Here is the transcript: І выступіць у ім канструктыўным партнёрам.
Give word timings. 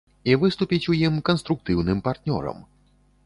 І 0.29 0.35
выступіць 0.43 0.89
у 0.93 0.95
ім 1.09 1.19
канструктыўным 1.29 2.01
партнёрам. 2.07 2.57